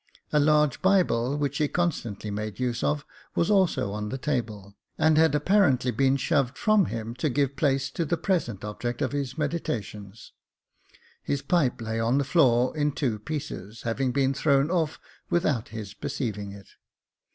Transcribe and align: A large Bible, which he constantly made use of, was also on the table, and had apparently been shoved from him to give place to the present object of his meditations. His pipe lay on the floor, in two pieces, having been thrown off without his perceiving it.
A 0.33 0.39
large 0.39 0.81
Bible, 0.81 1.37
which 1.37 1.59
he 1.59 1.67
constantly 1.67 2.31
made 2.31 2.59
use 2.59 2.83
of, 2.83 3.05
was 3.35 3.51
also 3.51 3.91
on 3.91 4.09
the 4.09 4.17
table, 4.17 4.75
and 4.97 5.15
had 5.15 5.35
apparently 5.35 5.91
been 5.91 6.17
shoved 6.17 6.57
from 6.57 6.85
him 6.85 7.13
to 7.17 7.29
give 7.29 7.55
place 7.55 7.91
to 7.91 8.03
the 8.03 8.17
present 8.17 8.65
object 8.65 9.03
of 9.03 9.11
his 9.11 9.37
meditations. 9.37 10.33
His 11.21 11.43
pipe 11.43 11.79
lay 11.79 11.99
on 11.99 12.17
the 12.17 12.23
floor, 12.23 12.75
in 12.75 12.93
two 12.93 13.19
pieces, 13.19 13.83
having 13.83 14.11
been 14.11 14.33
thrown 14.33 14.71
off 14.71 14.97
without 15.29 15.67
his 15.69 15.93
perceiving 15.93 16.51
it. 16.51 16.69